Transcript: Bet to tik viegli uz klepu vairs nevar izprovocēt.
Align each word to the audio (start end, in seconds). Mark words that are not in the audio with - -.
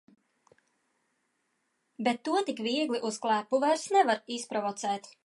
Bet 2.09 2.23
to 2.29 2.41
tik 2.47 2.63
viegli 2.71 3.05
uz 3.11 3.21
klepu 3.27 3.63
vairs 3.65 3.87
nevar 3.99 4.25
izprovocēt. 4.39 5.13